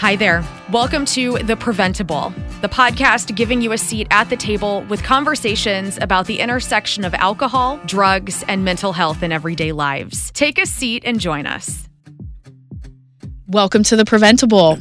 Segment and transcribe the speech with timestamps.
[0.00, 0.42] Hi there.
[0.72, 2.32] Welcome to The Preventable,
[2.62, 7.12] the podcast giving you a seat at the table with conversations about the intersection of
[7.12, 10.30] alcohol, drugs, and mental health in everyday lives.
[10.30, 11.86] Take a seat and join us.
[13.46, 14.78] Welcome to The Preventable.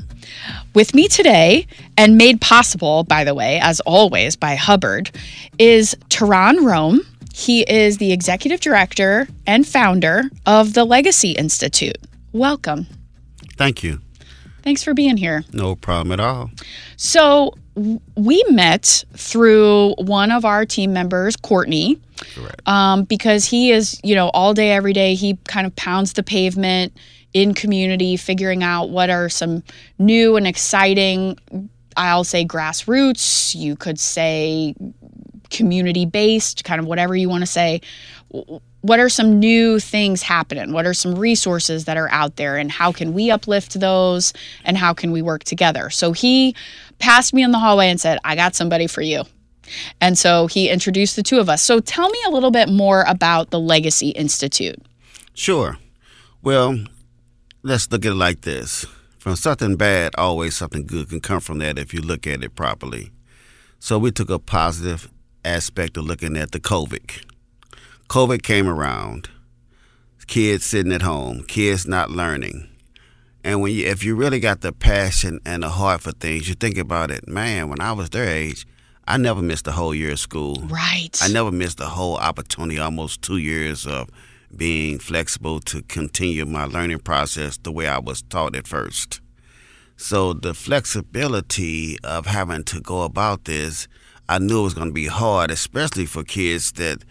[0.73, 1.67] With me today,
[1.97, 5.11] and made possible, by the way, as always, by Hubbard,
[5.57, 7.01] is Terran Rome.
[7.33, 11.97] He is the executive director and founder of the Legacy Institute.
[12.31, 12.87] Welcome.
[13.57, 13.99] Thank you.
[14.61, 15.43] Thanks for being here.
[15.53, 16.51] No problem at all.
[16.97, 17.53] So,
[18.15, 21.99] we met through one of our team members, Courtney,
[22.35, 22.67] Correct.
[22.67, 26.23] um, because he is, you know, all day, every day, he kind of pounds the
[26.23, 26.93] pavement
[27.33, 29.63] in community, figuring out what are some
[29.97, 31.37] new and exciting,
[31.95, 34.75] I'll say grassroots, you could say
[35.49, 37.81] community based, kind of whatever you want to say.
[38.81, 40.71] What are some new things happening?
[40.71, 42.57] What are some resources that are out there?
[42.57, 44.33] And how can we uplift those?
[44.63, 45.89] And how can we work together?
[45.89, 46.55] So he
[46.97, 49.23] passed me in the hallway and said, I got somebody for you.
[50.01, 51.61] And so he introduced the two of us.
[51.61, 54.81] So tell me a little bit more about the Legacy Institute.
[55.33, 55.77] Sure.
[56.41, 56.85] Well,
[57.63, 58.85] let's look at it like this.
[59.17, 62.55] From something bad, always something good can come from that if you look at it
[62.55, 63.11] properly.
[63.77, 65.09] So we took a positive
[65.43, 67.23] aspect of looking at the COVID.
[68.09, 69.29] COVID came around.
[70.25, 72.67] Kids sitting at home, kids not learning.
[73.43, 76.55] And when you, if you really got the passion and the heart for things, you
[76.55, 77.27] think about it.
[77.27, 78.65] Man, when I was their age,
[79.07, 80.55] I never missed a whole year of school.
[80.63, 81.15] Right.
[81.21, 84.09] I never missed a whole opportunity, almost two years of
[84.55, 89.21] being flexible to continue my learning process the way I was taught at first.
[89.97, 93.87] So the flexibility of having to go about this,
[94.27, 97.03] I knew it was going to be hard, especially for kids that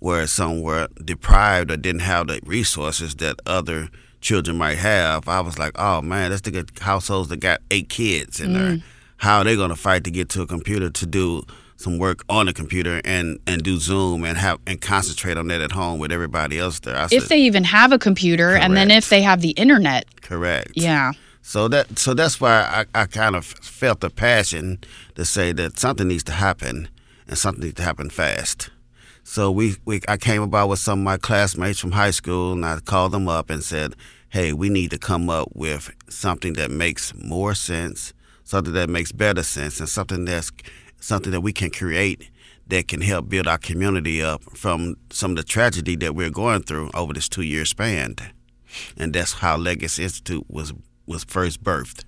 [0.00, 3.88] were somewhere deprived or didn't have the resources that other
[4.20, 5.28] children might have.
[5.28, 8.72] I was like, oh man, let's look at households that got eight kids in there.
[8.72, 8.82] Mm.
[9.18, 11.42] How are they going to fight to get to a computer to do
[11.76, 15.60] some work on the computer and, and do Zoom and have and concentrate on that
[15.60, 16.96] at home with everybody else there?
[16.96, 20.06] I if said, they even have a computer, and then if they have the internet.
[20.20, 20.72] correct.
[20.74, 21.12] Yeah.
[21.42, 24.78] So that so that's why I, I kind of felt the passion
[25.14, 26.88] to say that something needs to happen
[27.28, 28.70] and something needs to happen fast.
[29.28, 32.64] So we, we I came about with some of my classmates from high school and
[32.64, 33.94] I called them up and said,
[34.28, 38.14] Hey, we need to come up with something that makes more sense,
[38.44, 40.52] something that makes better sense, and something that's
[41.00, 42.30] something that we can create
[42.68, 46.62] that can help build our community up from some of the tragedy that we're going
[46.62, 48.14] through over this two year span.
[48.96, 50.72] And that's how Legacy Institute was
[51.04, 52.04] was first birthed.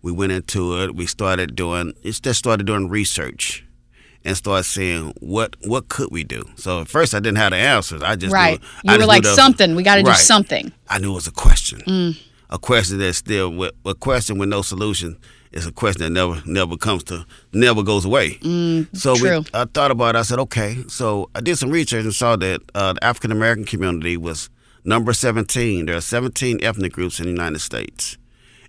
[0.00, 0.96] We went into it.
[0.96, 1.92] We started doing.
[2.02, 3.66] it just started doing research,
[4.24, 6.42] and start seeing what what could we do.
[6.56, 8.02] So at first I didn't have the answers.
[8.02, 8.60] I just Right.
[8.60, 9.74] Knew, You I were like, was- something.
[9.74, 10.72] We got to do something.
[10.88, 11.80] I knew it was a question.
[11.86, 12.16] Mm.
[12.50, 15.16] A question that's still a question with no solution
[15.52, 18.38] is a question that never never comes to never goes away.
[18.42, 19.40] so Mm, true.
[19.40, 20.18] we I thought about it.
[20.18, 20.76] I said, okay.
[20.88, 24.50] So I did some research and saw that uh, the African American community was
[24.84, 25.86] number 17.
[25.86, 28.18] There are 17 ethnic groups in the United States,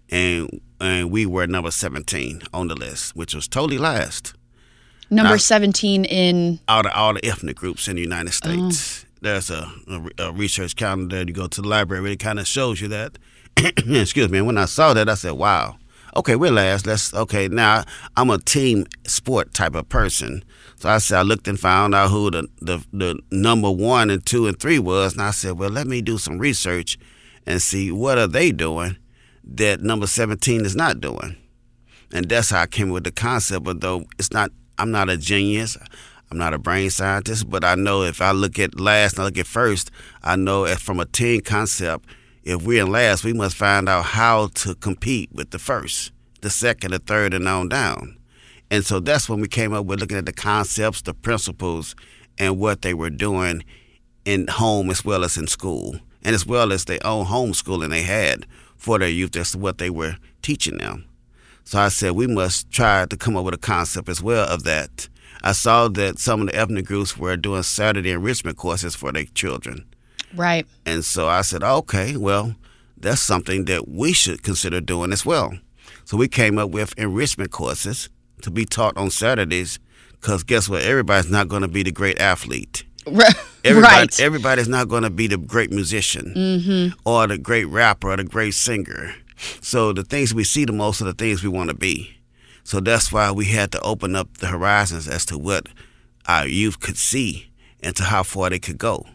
[0.09, 4.33] and and we were number 17 on the list, which was totally last
[5.09, 6.59] Number Now- 17 in.
[6.67, 8.31] out of all the ethnic groups in the United Oh.
[8.69, 9.05] States.
[9.21, 11.19] There's a, a, a research calendar.
[11.19, 13.17] You go to the library, it kind of shows you that.
[13.57, 14.39] Excuse me.
[14.39, 15.77] And when I saw that, I said, "Wow,
[16.17, 16.85] okay, we're last.
[16.87, 17.83] Let's okay." Now
[18.17, 20.43] I'm a team sport type of person,
[20.75, 24.25] so I said I looked and found out who the the, the number one and
[24.25, 26.97] two and three was, and I said, "Well, let me do some research
[27.45, 28.97] and see what are they doing
[29.45, 31.37] that number 17 is not doing."
[32.11, 33.63] And that's how I came with the concept.
[33.63, 35.77] But though it's not, I'm not a genius.
[36.31, 39.25] I'm not a brain scientist, but I know if I look at last and I
[39.25, 39.91] look at first,
[40.23, 42.05] I know from a team concept,
[42.43, 46.11] if we're in last, we must find out how to compete with the first,
[46.41, 48.17] the second, the third, and on down.
[48.71, 51.95] And so that's when we came up with looking at the concepts, the principles,
[52.39, 53.63] and what they were doing
[54.25, 58.01] in home as well as in school, and as well as their own homeschooling they
[58.01, 59.33] had for their youth.
[59.33, 61.05] That's what they were teaching them.
[61.63, 64.63] So I said we must try to come up with a concept as well of
[64.63, 65.07] that.
[65.43, 69.25] I saw that some of the ethnic groups were doing Saturday enrichment courses for their
[69.25, 69.85] children.
[70.33, 70.65] Right.
[70.85, 72.55] And so I said, okay, well,
[72.97, 75.53] that's something that we should consider doing as well.
[76.05, 78.09] So we came up with enrichment courses
[78.41, 79.79] to be taught on Saturdays
[80.11, 80.83] because guess what?
[80.83, 82.85] Everybody's not going to be the great athlete.
[83.05, 83.33] Right.
[83.65, 84.19] Everybody, right.
[84.19, 86.99] everybody's not going to be the great musician mm-hmm.
[87.05, 89.15] or the great rapper or the great singer.
[89.61, 92.17] So the things we see the most are the things we want to be.
[92.63, 95.67] So that's why we had to open up the horizons as to what
[96.27, 97.51] our youth could see
[97.81, 99.05] and to how far they could go.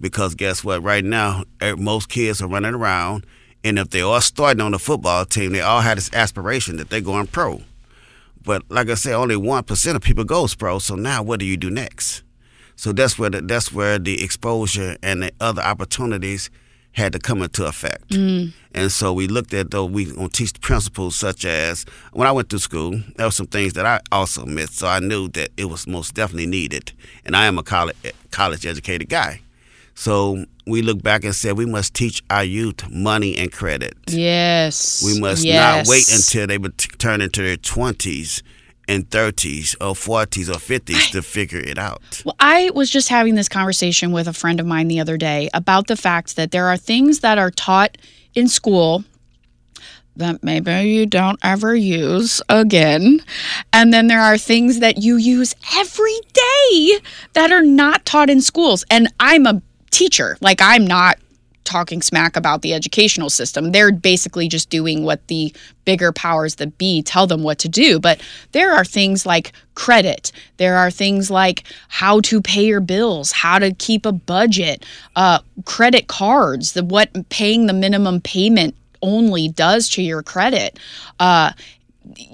[0.00, 0.82] Because guess what?
[0.82, 3.24] Right now, eh, most kids are running around
[3.64, 6.90] And if they all starting on the football team, they all had this aspiration that
[6.90, 7.62] they're going pro.
[8.44, 10.78] But like I said, only one percent of people goes pro.
[10.78, 12.22] So now, what do you do next?
[12.76, 16.50] So that's where the, that's where the exposure and the other opportunities
[16.94, 18.08] had to come into effect.
[18.10, 18.52] Mm.
[18.72, 22.50] And so we looked at though we gonna teach principles such as when I went
[22.50, 24.78] to school, there were some things that I also missed.
[24.78, 26.92] So I knew that it was most definitely needed.
[27.24, 27.96] And I am a college
[28.30, 29.40] college educated guy.
[29.94, 33.94] So we look back and said we must teach our youth money and credit.
[34.08, 35.02] Yes.
[35.04, 35.86] We must yes.
[35.86, 38.42] not wait until they would turn into their twenties
[38.88, 42.22] and 30s or 40s or 50s to figure it out.
[42.24, 45.48] Well, I was just having this conversation with a friend of mine the other day
[45.54, 47.96] about the fact that there are things that are taught
[48.34, 49.04] in school
[50.16, 53.20] that maybe you don't ever use again.
[53.72, 57.00] And then there are things that you use every day
[57.32, 58.84] that are not taught in schools.
[58.90, 59.60] And I'm a
[59.90, 60.36] teacher.
[60.40, 61.18] Like, I'm not
[61.64, 63.72] talking smack about the educational system.
[63.72, 67.98] They're basically just doing what the bigger powers that be tell them what to do.
[67.98, 68.22] But
[68.52, 73.58] there are things like credit, there are things like how to pay your bills, how
[73.58, 74.84] to keep a budget,
[75.16, 80.78] uh, credit cards, the, what paying the minimum payment only does to your credit.
[81.20, 81.52] Uh,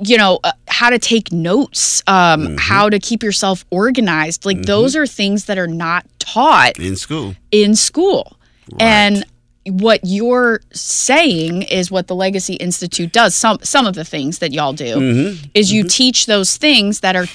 [0.03, 2.56] you know uh, how to take notes um, mm-hmm.
[2.59, 4.65] how to keep yourself organized like mm-hmm.
[4.65, 8.37] those are things that are not taught in school in school
[8.72, 8.82] Right.
[8.82, 9.25] And
[9.67, 13.34] what you're saying is what the Legacy Institute does.
[13.34, 15.50] Some some of the things that y'all do mm-hmm.
[15.55, 15.88] is you mm-hmm.
[15.88, 17.26] teach those things that are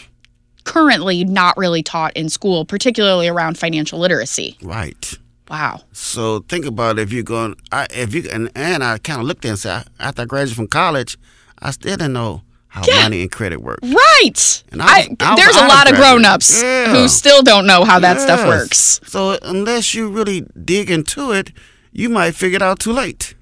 [0.63, 4.57] currently not really taught in school, particularly around financial literacy.
[4.61, 5.17] Right.
[5.49, 5.81] Wow.
[5.91, 9.45] So think about if you're going, I, if you and, and I kind of looked
[9.45, 11.17] and said after I graduated from college,
[11.59, 12.41] I still didn't know
[12.75, 13.03] how yeah.
[13.03, 13.79] money and credit work.
[13.81, 14.63] Right.
[14.73, 16.93] And I, I, there's a lot of grown-ups yeah.
[16.93, 18.23] who still don't know how that yes.
[18.23, 18.99] stuff works.
[19.05, 21.51] So unless you really dig into it,
[21.93, 23.33] you might figure it out too late.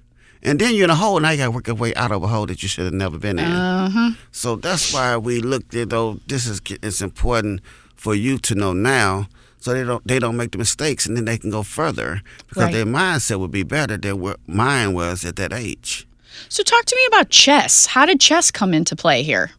[0.44, 2.22] And then you're in a hole, now you got to work your way out of
[2.22, 3.46] a hole that you should have never been in.
[3.46, 4.12] Uh-huh.
[4.32, 7.62] So that's why we looked at, though, this is it's important
[7.96, 9.28] for you to know now
[9.58, 12.64] so they don't they don't make the mistakes and then they can go further because
[12.64, 12.74] right.
[12.74, 16.06] their mindset would be better than what mine was at that age.
[16.50, 17.86] So, talk to me about chess.
[17.86, 19.52] How did chess come into play here?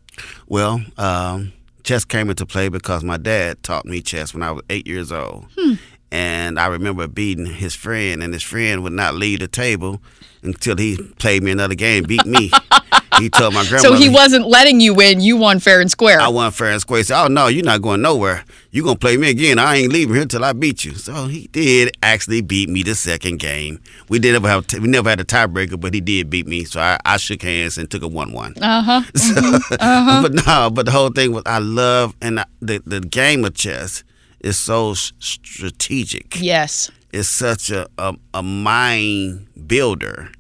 [0.49, 4.63] Well, um, chess came into play because my dad taught me chess when I was
[4.71, 5.47] eight years old.
[5.59, 5.75] Hmm.
[6.11, 10.01] And I remember beating his friend, and his friend would not leave the table
[10.45, 12.51] until he played me another game, beat me.
[13.19, 13.79] he told my grandmother.
[13.79, 15.21] So he wasn't letting you win.
[15.21, 16.21] You won fair and square.
[16.21, 16.99] I won fair and square.
[16.99, 18.45] He said, "Oh no, you're not going nowhere.
[18.71, 19.59] You're gonna play me again.
[19.59, 22.95] I ain't leaving here until I beat you." So he did actually beat me the
[22.95, 23.81] second game.
[24.09, 26.65] We did never have we never had a tiebreaker, but he did beat me.
[26.65, 28.55] So I, I shook hands and took a one-one.
[28.61, 29.03] Uh huh.
[29.15, 29.75] So, mm-hmm.
[29.75, 30.23] uh-huh.
[30.23, 34.05] But no, but the whole thing was I love and the the game of chess
[34.41, 36.41] is so strategic.
[36.41, 36.91] Yes.
[37.15, 40.33] It's such a, a, a mind builder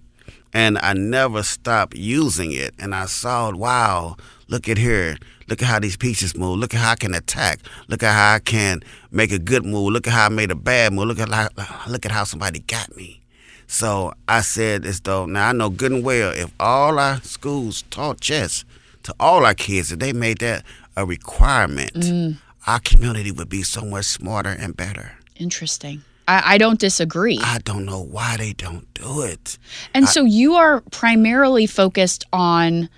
[0.52, 2.74] and I never stopped using it.
[2.80, 4.16] And I saw, wow,
[4.48, 5.16] look at here.
[5.46, 6.58] Look at how these pieces move.
[6.58, 7.60] Look at how I can attack.
[7.86, 8.82] Look at how I can
[9.12, 9.92] make a good move.
[9.92, 11.06] Look at how I made a bad move.
[11.06, 11.48] Look at how,
[11.86, 13.20] look at how somebody got me.
[13.68, 17.82] So I said as though now I know good and well if all our schools
[17.90, 18.64] taught chess
[19.04, 20.64] to all our kids, if they made that
[20.96, 22.36] a requirement, mm.
[22.66, 25.12] our community would be so much smarter and better.
[25.36, 26.02] Interesting.
[26.26, 27.38] I, I, don't disagree.
[27.42, 29.58] I don't know why they don't do it.
[29.92, 32.88] And I, so you are primarily focused on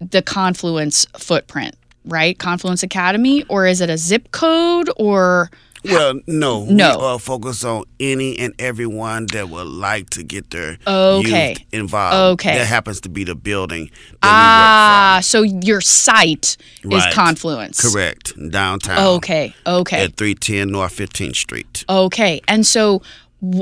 [0.00, 2.38] the Confluence footprint, right?
[2.38, 5.50] Confluence Academy, or is it a zip code or?
[5.84, 7.12] Well, no, no.
[7.14, 11.50] We focus on any and everyone that would like to get their okay.
[11.50, 12.40] youth involved.
[12.40, 13.90] Okay, that happens to be the building.
[14.22, 17.08] ah, so your site right.
[17.08, 18.32] is Confluence, correct?
[18.50, 19.16] Downtown.
[19.16, 20.04] Okay, okay.
[20.04, 21.84] At three ten North Fifteenth Street.
[21.88, 23.02] Okay, and so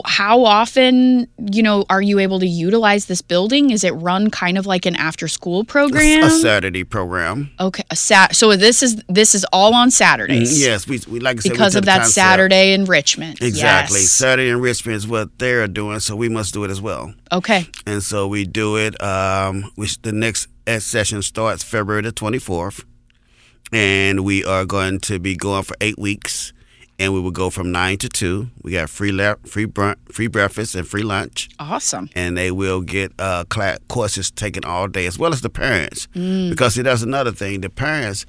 [0.04, 3.70] how often you know are you able to utilize this building?
[3.70, 7.50] Is it run kind of like an after school program a saturday program.
[7.58, 10.58] Okay a sat so this is this is all on saturdays?
[10.58, 12.14] Mm, yes we, we like to say because of that concept.
[12.14, 14.10] saturday enrichment exactly yes.
[14.10, 17.14] saturday enrichment is what they're doing so we must do it as well.
[17.30, 17.66] Okay.
[17.86, 20.48] And so we do it um which the next
[20.78, 22.84] session starts february the 24th
[23.72, 26.51] and we are going to be going for eight weeks
[27.02, 28.49] and we would go from nine to two.
[28.62, 31.49] We got free la- free brunch, free breakfast and free lunch.
[31.59, 32.09] Awesome.
[32.14, 36.06] And they will get uh, class courses taken all day, as well as the parents,
[36.14, 36.49] mm.
[36.49, 37.61] because see, that's another thing.
[37.61, 38.25] The parents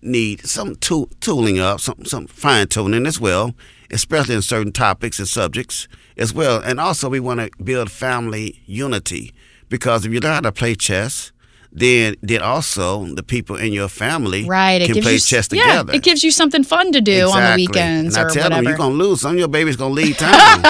[0.00, 3.54] need some tool- tooling up, some some fine tuning as well,
[3.90, 6.62] especially in certain topics and subjects as well.
[6.64, 9.34] And also, we want to build family unity
[9.68, 11.32] because if you learn how to play chess
[11.72, 15.92] then then also the people in your family right, can play you, chess together.
[15.92, 17.42] Yeah, it gives you something fun to do exactly.
[17.42, 18.62] on the weekends and or I tell whatever.
[18.62, 19.20] them you're gonna lose.
[19.20, 20.62] Some of your baby's gonna leave town.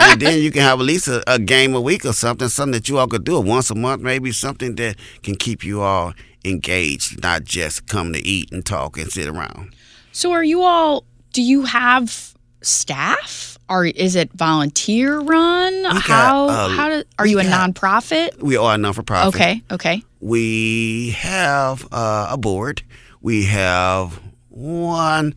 [0.00, 2.72] and then you can have at least a, a game a week or something, something
[2.72, 6.14] that you all could do once a month, maybe something that can keep you all
[6.44, 9.74] engaged, not just come to eat and talk and sit around.
[10.12, 13.58] So are you all do you have staff?
[13.70, 15.82] Or is it volunteer run?
[15.82, 18.40] got, how uh, how do, are you a got- nonprofit?
[18.42, 19.28] We are a nonprofit.
[19.28, 20.02] Okay, okay.
[20.20, 22.82] We have uh, a board.
[23.20, 25.34] We have one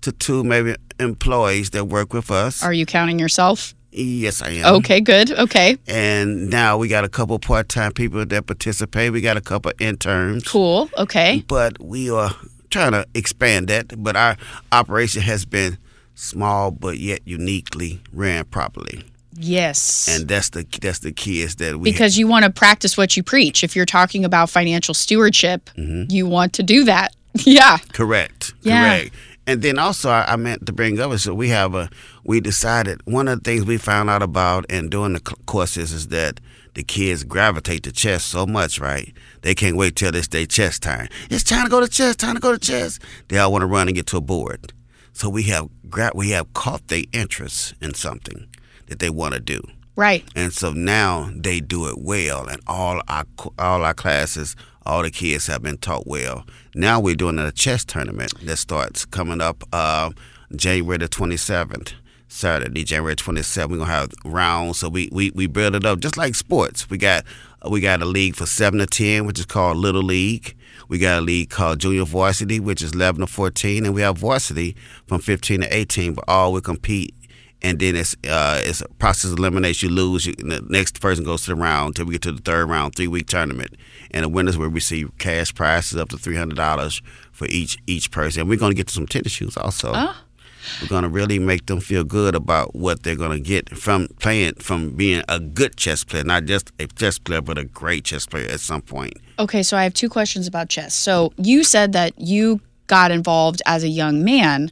[0.00, 2.62] to two maybe employees that work with us.
[2.62, 3.74] Are you counting yourself?
[3.92, 4.74] yes, I am.
[4.76, 5.32] Okay, good.
[5.32, 5.76] Okay.
[5.88, 9.12] And now we got a couple part time people that participate.
[9.12, 10.46] We got a couple interns.
[10.46, 10.88] Cool.
[10.96, 11.44] Okay.
[11.48, 12.30] But we are
[12.70, 14.02] trying to expand that.
[14.02, 14.36] But our
[14.72, 15.76] operation has been
[16.20, 19.02] small but yet uniquely ran properly.
[19.34, 20.08] Yes.
[20.08, 23.16] And that's the that's the key is that we because you want to practice what
[23.16, 23.64] you preach.
[23.64, 26.10] If you're talking about financial stewardship, Mm-hmm.
[26.10, 27.14] you want to do that.
[27.44, 27.78] Yeah.
[27.92, 28.52] Correct.
[28.62, 28.98] Yeah.
[28.98, 29.14] Correct.
[29.46, 31.88] And then also, I, I meant to bring up is that we have a.
[32.24, 36.08] We decided one of the things we found out about and doing the courses is
[36.08, 36.40] that
[36.74, 39.12] the kids gravitate to chess so much, right?
[39.42, 41.08] They can't wait till it's their chess time.
[41.30, 42.16] It's time to go to chess.
[42.16, 42.98] Time to go to chess.
[43.28, 44.72] They all want to run and get to a board.
[45.20, 45.68] So we have
[46.14, 48.48] we have caught their interest in something
[48.86, 49.60] that they want to do.
[49.94, 50.24] Right.
[50.34, 53.26] And so now they do it well, and all our
[53.58, 56.46] all our classes, all the kids have been taught well.
[56.74, 60.08] Now we're doing a chess tournament that starts coming up uh,
[60.56, 61.92] January the twenty seventh.
[62.28, 64.78] Saturday, January twenty seventh, we're gonna have rounds.
[64.78, 66.88] So we, we, we build it up just like sports.
[66.88, 67.26] We got
[67.70, 70.56] we got a league for seven to ten, which is called Little League.
[70.90, 74.18] We got a league called Junior Varsity, which is eleven to fourteen, and we have
[74.18, 76.12] varsity from fifteen to eighteen.
[76.12, 77.14] But all we compete
[77.62, 79.90] and then it's uh, it's a process of elimination.
[79.90, 82.42] You lose, you, the next person goes to the round until we get to the
[82.42, 83.76] third round, three week tournament,
[84.10, 88.10] and the winners will receive cash prizes up to three hundred dollars for each each
[88.10, 88.40] person.
[88.40, 89.92] And we're going to get to some tennis shoes also.
[89.94, 90.22] Ah.
[90.80, 94.08] We're going to really make them feel good about what they're going to get from
[94.18, 98.04] playing, from being a good chess player, not just a chess player, but a great
[98.04, 99.14] chess player at some point.
[99.38, 100.94] Okay, so I have two questions about chess.
[100.94, 104.70] So you said that you got involved as a young man.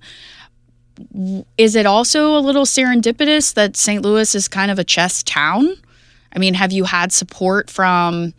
[1.56, 4.02] Is it also a little serendipitous that St.
[4.02, 5.74] Louis is kind of a chess town?
[6.32, 8.34] I mean, have you had support from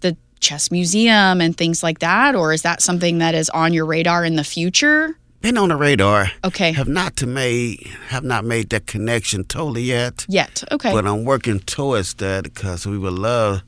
[0.00, 3.84] the chess museum and things like that or is that something that is on your
[3.84, 5.18] radar in the future?
[5.44, 6.30] Been on the radar.
[6.42, 6.72] Okay.
[6.72, 10.24] Have not to made have not made that connection totally yet.
[10.26, 10.64] Yet.
[10.72, 10.90] Okay.
[10.90, 13.62] But I'm working towards that because we would love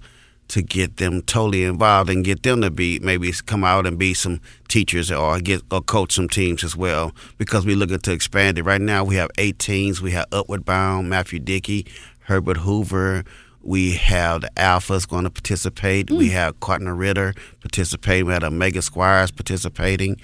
[0.49, 4.15] to get them totally involved and get them to be maybe come out and be
[4.15, 8.57] some teachers or get or coach some teams as well because we're looking to expand
[8.57, 8.63] it.
[8.63, 10.01] Right now we have eight teams.
[10.01, 11.85] We have Upward Bound, Matthew Dickey,
[12.21, 13.23] Herbert Hoover.
[13.61, 16.11] We have the Alphas going to participate.
[16.11, 16.33] We mm.
[16.33, 18.25] have Cartner Ritter participating.
[18.25, 20.19] We have Omega Squires participating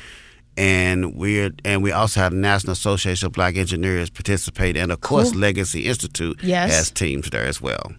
[0.57, 5.01] and we're and we also have the National Association of Black Engineers participate, and of
[5.01, 5.41] course, Cool.
[5.41, 6.71] Legacy Institute Yes.
[6.73, 7.93] has teams there as well.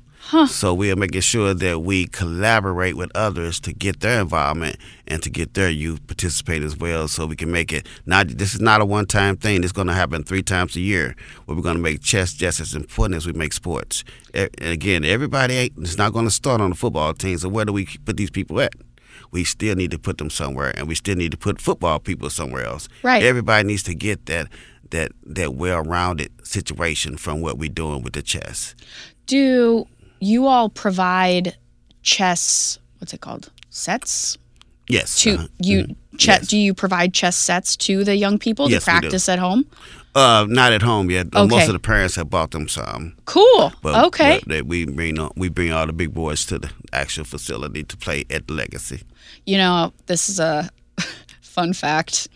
[0.48, 5.22] So we are making sure that we collaborate with others to get their involvement and
[5.22, 8.30] to get their youth participate as well, so we can make it not.
[8.30, 9.64] This is not a one-time thing.
[9.64, 11.16] It's going to happen three times a year.
[11.46, 14.06] Where we're going to make chess just as important as we make sports.
[14.34, 15.74] And again, everybody ain't.
[15.80, 17.38] It's not going to start on the football team.
[17.38, 18.74] So where do we put these people at?
[19.34, 22.30] We still need to put them somewhere, and we still need to put football people
[22.30, 22.88] somewhere else.
[23.02, 23.24] Right.
[23.24, 24.48] Everybody needs to get that
[24.92, 28.76] that that well-rounded situation from what we're doing with the chess.
[29.26, 29.86] Do
[30.20, 31.58] you all provide
[32.04, 33.52] chess, what's it called?
[33.70, 34.38] Sets?
[34.88, 35.22] Yes.
[35.24, 35.48] to uh-huh.
[35.60, 35.88] you
[36.18, 36.48] che- Yes.
[36.48, 39.66] do you provide chess sets to the young people Yes, to practice at home
[40.16, 41.28] Uh, not at home yet.
[41.34, 43.16] Uh, Most of the parents have bought them some.
[43.26, 43.74] cool.
[43.82, 44.40] But, okay.
[44.40, 47.84] but they, we bring on- we bring all the big boys to the actual facility
[47.84, 49.02] to play at Legacy.
[49.46, 50.70] you know this is a
[51.42, 52.28] fun fact.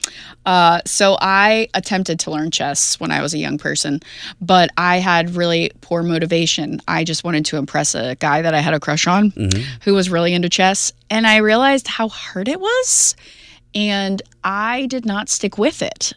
[0.45, 3.99] Uh, so i attempted to learn chess when i was a young person
[4.41, 6.79] but i had really poor motivation.
[6.87, 9.33] I just wanted to impress a guy that i had a crush on
[9.83, 13.15] who was really into chess and i realized how hard it was
[13.75, 16.13] and i did not stick with it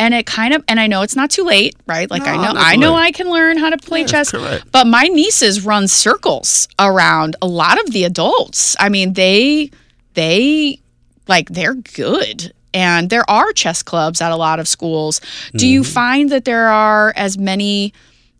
[0.00, 2.10] and it kind of and i know it's not too late right?
[2.10, 3.02] Like i know i know late.
[3.02, 4.32] i can learn how to play Yes, chess
[4.72, 8.74] but my nieces run circles around a lot of the adults.
[8.80, 9.70] I mean they
[10.14, 10.80] they
[11.28, 12.52] like they're good.
[12.72, 15.20] And there are chess clubs at a lot of schools.
[15.56, 15.92] Do you Mm-hmm.
[15.92, 17.92] find that there are as many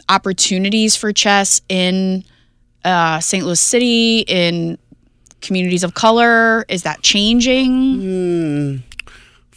[0.09, 2.25] opportunities for chess in
[2.85, 4.79] uh, st louis city in
[5.40, 6.64] communities of color?
[6.69, 8.83] Is that changing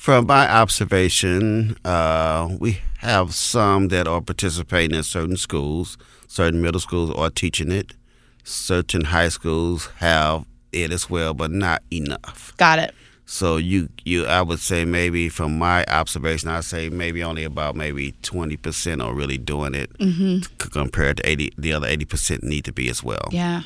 [0.04, 5.98] From my observation, uh, we have some that are participating in certain schools.
[6.28, 7.94] Certain middle schools are teaching it.
[8.44, 10.44] Certain high schools have
[10.74, 12.52] it as well, but not enough.
[12.58, 12.94] got it
[13.26, 17.78] So you you I would say maybe from my observation I'd say maybe only about
[17.78, 20.68] maybe twenty percent are really doing it Mm-hmm.
[20.70, 23.30] compared to eighty the other eighty percent need to be as well.
[23.32, 23.62] Yeah.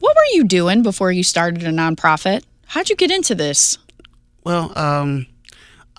[0.00, 2.42] What were you doing before you started a nonprofit?
[2.66, 3.78] How'd you get into this?
[4.42, 5.26] Well, um,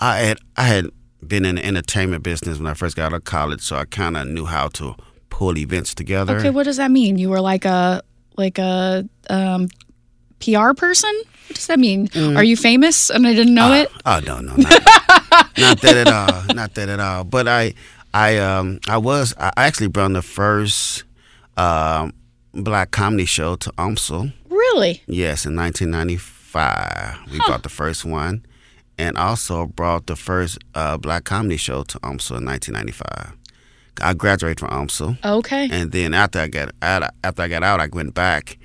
[0.02, 0.88] I had I had
[1.26, 4.18] been in the entertainment business when I first got out of college, so I kind
[4.18, 4.96] of knew how to
[5.30, 6.38] pull events together.
[6.38, 7.18] Okay, what does that mean?
[7.18, 8.02] You were like a
[8.38, 9.68] like a um,
[10.40, 11.14] PR person?
[11.48, 12.10] What does that mean?
[12.16, 13.92] Are you famous and I didn't know it?
[14.06, 14.82] Oh no, no, not,
[15.58, 16.56] not that at all.
[16.56, 17.24] Not that at all.
[17.24, 17.74] But I,
[18.14, 19.34] I, um, I was.
[19.38, 21.04] I actually brought the first
[21.58, 22.14] um,
[22.54, 24.34] black comedy show to UMSL.
[24.50, 25.02] Really?
[25.08, 28.46] Yes, in 1995, we brought the first one,
[28.98, 33.34] and also brought the first uh, black comedy show to UMSL in 1995.
[34.02, 35.24] I graduated from UMSL.
[35.24, 35.70] Okay.
[35.72, 38.58] And then after I got out, after I got out, I went back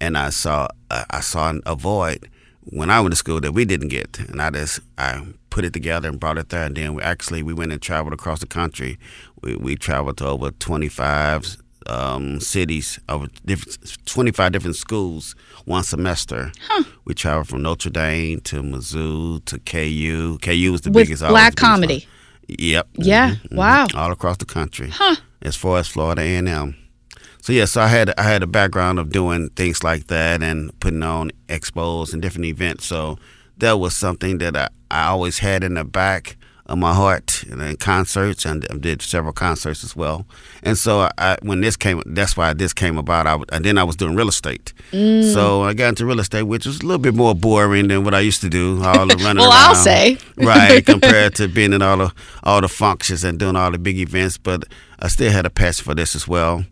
[0.00, 2.28] and I saw uh, I saw a void
[2.60, 5.72] when I went to school that we didn't get, and I just I put it
[5.72, 6.64] together and brought it there.
[6.64, 8.98] And then we actually we went and traveled across the country.
[9.42, 15.34] We we traveled to over twenty five um, cities over different twenty five different schools
[15.64, 16.52] one semester.
[17.04, 20.38] We traveled from Notre Dame to Mizzou to KU.
[20.42, 21.22] KU was the With biggest.
[21.22, 22.06] black the biggest comedy.
[22.48, 22.88] Yep.
[22.94, 23.30] Yeah.
[23.30, 23.56] Mhm, mhm.
[23.56, 23.86] Wow.
[23.94, 24.90] All across the country.
[24.90, 25.16] Huh.
[25.42, 26.76] As far as Florida A and M.
[27.40, 30.78] So yeah, so I had I had a background of doing things like that and
[30.80, 32.86] putting on expos and different events.
[32.86, 33.18] So
[33.58, 37.60] that was something that I, I always had in the back of my heart and
[37.60, 40.24] then concerts and I did several concerts as well.
[40.62, 43.26] And so I, when this came, that's why this came about.
[43.26, 44.72] I, and then I was doing real estate.
[44.90, 45.30] Mm.
[45.32, 48.14] So I got into real estate, which was a little bit more boring than what
[48.14, 48.82] I used to do.
[48.82, 50.16] All the running Well, I'll say.
[50.36, 53.98] right compared to being in all the all the functions and doing all the big
[53.98, 54.38] events.
[54.38, 54.64] But
[55.00, 56.64] I still had a passion for this as well.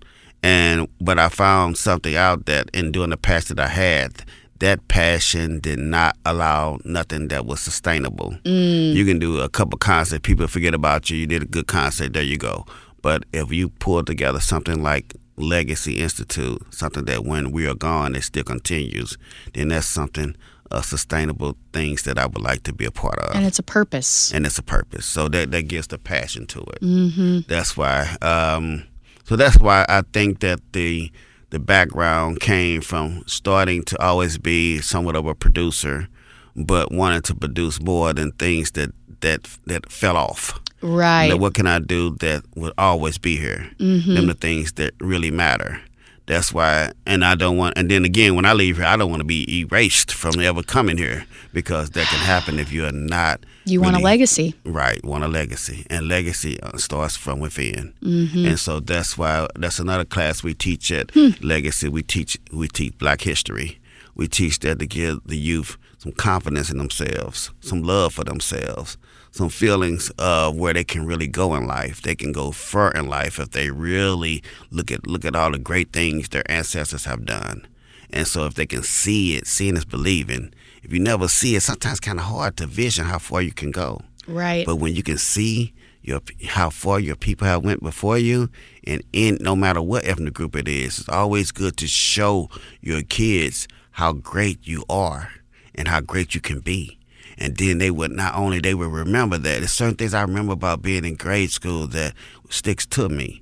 [0.42, 4.24] And but I found something out that in doing the passion that I had,
[4.62, 8.36] that passion did not allow nothing that was sustainable.
[8.44, 11.16] You can do a couple concerts, people forget about you.
[11.16, 12.64] You did a good concert, there you go.
[13.02, 18.14] But if you pull together something like Legacy Institute, something that when we are gone,
[18.14, 19.18] it still continues,
[19.52, 20.36] then that's something,
[20.70, 23.64] uh, sustainable things that I would like to be a part of And it's a
[23.64, 24.32] purpose.
[24.32, 25.06] and it's a purpose.
[25.06, 26.80] So that that gives the passion to it.
[26.82, 27.38] Mm-hmm.
[27.48, 28.16] That's why.
[28.22, 28.84] Um,
[29.24, 31.10] so that's why I think that the
[31.52, 36.08] the background came from starting to always be somewhat of a producer,
[36.56, 40.58] but wanting to produce more than things that that that fell off.
[40.80, 41.28] Right.
[41.28, 43.70] Now, what can I do that would always be here?
[43.78, 44.14] Mm-hmm.
[44.14, 45.78] Them the things that really matter.
[46.24, 47.76] That's why, and I don't want.
[47.76, 50.62] And then again, when I leave here, I don't want to be erased from ever
[50.62, 53.44] coming here because that can happen if you are not.
[53.64, 54.54] You want a legacy.
[54.64, 57.94] Right, want a legacy, and legacy uh, starts from within.
[58.02, 58.46] Mm-hmm.
[58.46, 61.30] And so that's why that's another class we teach at Hmm.
[61.40, 61.88] Legacy.
[61.88, 63.78] We teach we teach Black history.
[64.14, 68.98] We teach that to give the youth some confidence in themselves, some love for themselves,
[69.30, 72.02] some feelings of where they can really go in life.
[72.02, 75.58] They can go far in life if they really look at look at all the
[75.58, 77.66] great things their ancestors have done.
[78.10, 80.52] And so if they can see it, seeing is believing.
[80.82, 83.70] If you never see it, sometimes kind of hard to vision how far you can
[83.70, 84.02] go.
[84.26, 84.66] Right.
[84.66, 88.50] But when you can see your how far your people have went before you,
[88.84, 93.02] and in no matter what ethnic group it is, it's always good to show your
[93.02, 95.30] kids how great you are
[95.74, 96.98] and how great you can be.
[97.38, 99.58] And then they would not only they would remember that.
[99.58, 102.14] There's certain things I remember about being in grade school that
[102.50, 103.41] sticks to me.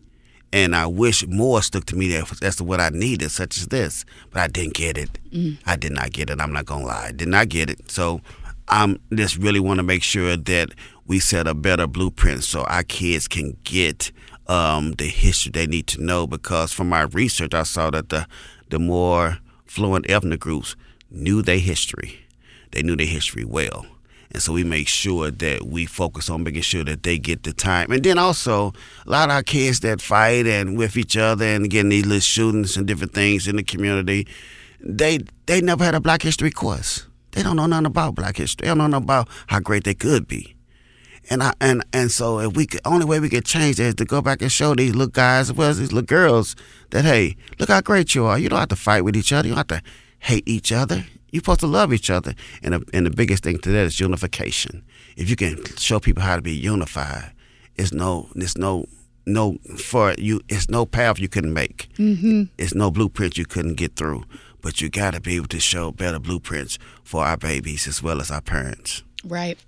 [0.52, 4.04] And I wish more stuck to me that that's what I needed, such as this.
[4.30, 5.18] But I didn't get it.
[5.66, 6.40] I did not get it.
[6.40, 7.06] I'm not gonna lie.
[7.08, 7.90] I did not get it.
[7.90, 8.20] So
[8.68, 10.70] I'm just really want to make sure that
[11.06, 14.12] we set a better blueprint so our kids can get
[14.48, 16.26] um, the history they need to know.
[16.26, 18.26] Because from my research, I saw that the
[18.70, 20.76] the more fluent ethnic groups
[21.10, 22.20] knew their history.
[22.72, 23.86] They knew their history well.
[24.32, 27.52] And so we make sure that we focus on making sure that they get the
[27.52, 27.90] time.
[27.90, 28.72] And then also,
[29.06, 32.20] a lot of our kids that fight and with each other and getting these little
[32.20, 34.28] shootings and different things in the community,
[34.78, 37.06] they they never had a Black History course.
[37.32, 38.64] They don't know nothing about Black History.
[38.64, 40.54] They don't know nothing about how great they could be.
[41.28, 43.94] And I and and so if we could, only way we could change that is
[43.96, 46.56] to go back and show these little guys as well as these little girls
[46.90, 48.38] that hey, look how great you are.
[48.38, 49.48] You don't have to fight with each other.
[49.48, 49.88] You don't have to
[50.20, 51.04] hate each other.
[51.32, 52.34] You're supposed to love each other.
[52.62, 54.84] And the, and the biggest thing to that is unification.
[55.16, 57.32] If you can show people how to be unified,
[57.76, 58.86] it's no it's no
[59.26, 61.88] no for you it's no path you couldn't make.
[61.96, 62.44] Mm-hmm.
[62.58, 64.24] It's no blueprint you couldn't get through.
[64.62, 68.20] But you got to be able to show better blueprints for our babies as well
[68.20, 69.02] as our parents.
[69.24, 69.58] Right.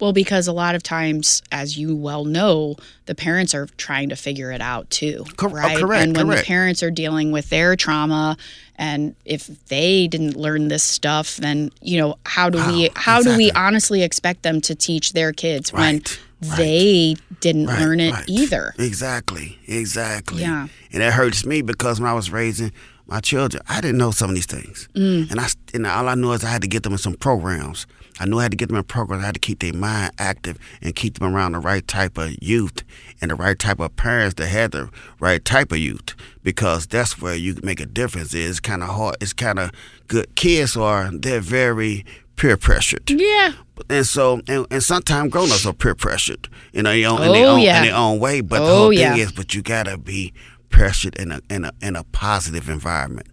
[0.00, 4.16] Well, because a lot of times, as you well know, the parents are trying to
[4.16, 5.24] figure it out too.
[5.36, 6.42] Cor- oh, correct, And when correct.
[6.42, 8.36] the parents are dealing with their trauma,
[8.76, 13.22] and if they didn't learn this stuff, then you know how do we Wow, how
[13.22, 16.56] do we honestly expect them to teach their kids when Right, right.
[16.56, 18.24] they didn't Right, learn it right.
[18.28, 18.74] either?
[18.78, 20.40] Exactly, exactly.
[20.42, 20.68] Yeah.
[20.92, 22.72] And that hurts me because when I was raising
[23.06, 24.88] my children, I didn't know some of these things.
[24.94, 25.30] Mm.
[25.30, 27.86] And I and all I knew is I had to get them in some programs.
[28.22, 29.22] I knew I had to get them in programs.
[29.22, 32.40] I had to keep their mind active and keep them around the right type of
[32.40, 32.84] youth
[33.20, 37.20] and the right type of parents that had the right type of youth because that's
[37.20, 38.32] where you make a difference.
[38.32, 39.16] It's kind of hard.
[39.20, 39.72] It's kind of
[40.06, 40.34] good.
[40.36, 42.04] Kids are they're very
[42.36, 43.10] peer pressured.
[43.10, 43.52] Yeah.
[43.90, 47.22] And so, and, and sometimes grown ups are peer pressured, you know, in their own,
[47.22, 47.78] in Oh, their own, yeah.
[47.78, 48.40] in their own way.
[48.40, 49.16] But the Oh, whole thing yeah.
[49.16, 50.32] is, but you gotta be
[50.68, 53.26] pressured in a in a in a positive environment.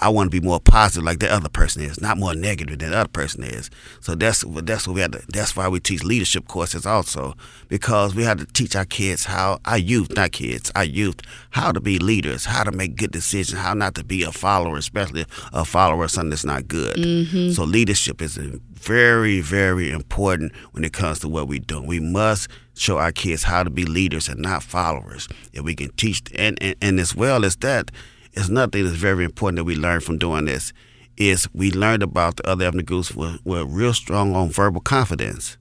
[0.00, 2.90] I want to be more positive, like the other person is, not more negative than
[2.90, 3.70] the other person is.
[4.00, 5.12] So that's that's what we had.
[5.12, 7.34] To, that's why we teach leadership courses also,
[7.68, 11.70] because we had to teach our kids how our youth, not kids, our youth, how
[11.70, 15.26] to be leaders, how to make good decisions, how not to be a follower, especially
[15.52, 16.96] a follower of something that's not good.
[16.96, 17.50] Mm-hmm.
[17.50, 18.38] So leadership is
[18.72, 21.86] very, very important when it comes to what we're doing.
[21.86, 25.28] We must show our kids how to be leaders and not followers.
[25.52, 27.90] If we can teach, and, and, and as well as that,
[28.32, 30.72] it's nothing that's very important that we learn from doing this.
[31.16, 35.58] Is we learned about the other ethnic groups were, were real strong on verbal confidence.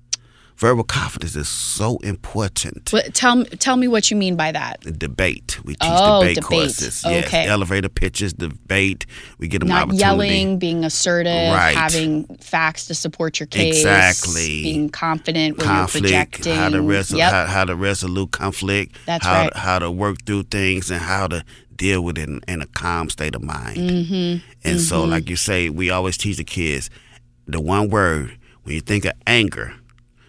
[0.55, 2.85] Verbal confidence is so important.
[3.13, 4.81] Tell me tell me what you mean by that.
[4.81, 5.57] The debate.
[5.63, 6.47] We teach Oh, debate, debate.
[6.49, 7.01] courses.
[7.05, 7.45] Yes, Okay.
[7.47, 9.05] elevator pitches, debate.
[9.37, 11.75] We get them Not yelling, being assertive, Right.
[11.77, 13.77] having facts to support your case.
[13.77, 14.63] Exactly.
[14.63, 16.55] Being confident when conflict, you're projecting.
[16.55, 17.31] how to resol- Yep.
[17.31, 19.53] how, how to resolute conflict, That's how right.
[19.53, 21.43] to, how to work through things, and how to
[21.79, 23.77] deal with it in, in a calm state of mind.
[23.77, 24.47] Mm-hmm.
[24.63, 26.91] And so, like you say, we always teach the kids
[27.47, 29.73] the one word when you think of anger.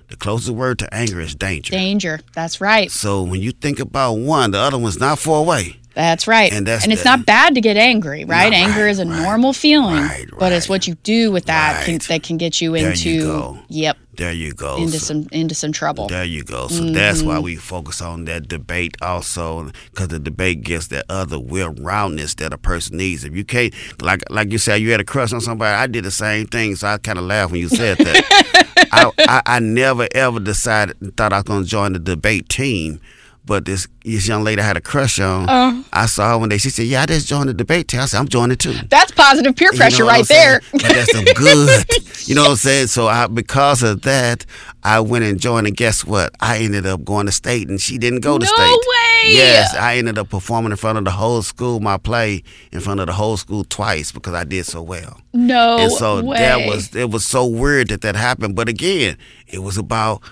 [0.09, 1.73] The closest word to anger is danger.
[1.73, 2.21] Danger.
[2.35, 2.91] That's right.
[2.91, 5.80] So when you think about one, the other one's not far away.
[6.01, 6.51] That's right.
[6.53, 8.53] And that's it's the- not bad to get angry, right?
[8.53, 11.85] Anger right, is a right, normal feeling, right, but it's what you do with that
[11.85, 13.59] can, that can get you There into you go.
[13.69, 14.77] yep There you go.
[14.79, 16.09] into So- some into some trouble.
[16.09, 16.69] There you go.
[16.69, 17.29] So that's Mm-hmm.
[17.29, 22.35] why we focus on that debate also, because the debate gets that other will roundness
[22.37, 23.25] that a person needs.
[23.25, 25.75] If you can't, like like you said, you had a crush on somebody.
[25.75, 28.87] I did the same thing, so I kind of laughed when you said that.
[28.93, 33.01] I, I I never ever decided thought I was going to join the debate team.
[33.44, 35.48] But this this young lady I had a crush on.
[35.48, 35.83] Uh.
[35.92, 36.59] I saw her one day.
[36.59, 39.11] She said, "Yeah, I just joined the debate team." I said, "I'm joining too." That's
[39.12, 40.61] positive peer You pressure know right there.
[40.72, 41.85] But that's some good.
[42.26, 42.87] You know what I'm saying?
[42.88, 44.44] So I, because of that,
[44.85, 46.33] I went and joined, and guess what?
[46.38, 48.66] I ended up going to state, and she didn't go to No state.
[48.68, 49.33] No way!
[49.33, 53.00] Yes, I ended up performing in front of the whole school, my play in front
[53.00, 55.20] of the whole school twice because I did so well.
[55.33, 56.37] No and so way.
[56.37, 58.55] that was it was so weird that that happened.
[58.55, 59.16] But again,
[59.48, 60.22] it was about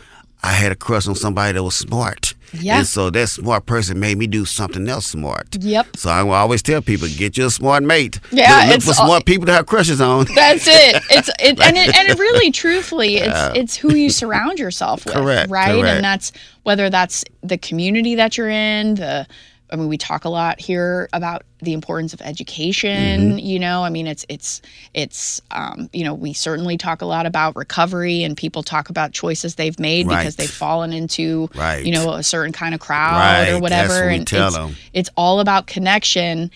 [0.42, 2.34] I had a crush on somebody that was smart.
[2.52, 2.78] Yeah.
[2.78, 5.56] And so that smart person made me do something else smart.
[5.60, 5.96] Yep.
[5.96, 8.20] So I will always tell people, get you a smart mate.
[8.30, 10.26] Yeah, Look, look for all- smart people to have crushes on.
[10.34, 11.02] That's it.
[11.10, 15.14] It's it, and it and it really, truthfully, it's it's who you surround yourself with,
[15.14, 15.72] Correct, right?
[15.74, 15.96] correct.
[15.96, 16.32] And that's
[16.62, 18.94] whether that's the community that you're in.
[18.96, 19.26] The
[19.70, 23.30] I mean, we talk a lot here about the importance of education.
[23.32, 23.38] Mm-hmm.
[23.38, 24.62] You know, I mean, it's it's
[24.94, 29.12] it's um, you know, we certainly talk a lot about recovery, and people talk about
[29.12, 31.84] choices they've made because they've fallen into Right.
[31.84, 33.94] you know a certain kind of crowd Right, or whatever.
[34.06, 34.76] what and tell it's, 'em.
[34.92, 36.50] it's all about connection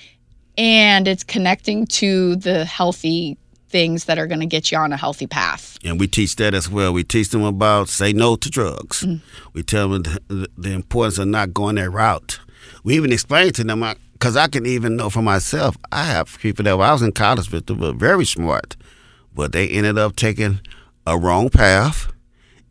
[0.58, 3.36] and it's connecting to the healthy
[3.68, 5.78] things that are going to get you on a healthy path.
[5.82, 6.92] And we teach that as well.
[6.92, 9.02] We teach them about say no to drugs.
[9.02, 9.22] Mm.
[9.54, 12.38] We tell them the, the importance of not going that route.
[12.84, 15.76] We even explained to them because I can even know for myself.
[15.92, 18.76] I have people that when I was in college with them were very smart,
[19.34, 20.60] but they ended up taking
[21.06, 22.12] a wrong path,